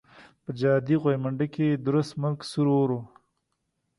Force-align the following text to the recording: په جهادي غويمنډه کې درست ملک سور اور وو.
په 0.43 0.51
جهادي 0.59 0.95
غويمنډه 1.01 1.47
کې 1.53 1.67
درست 1.87 2.11
ملک 2.21 2.39
سور 2.51 2.67
اور 2.77 2.89
وو. 2.93 3.01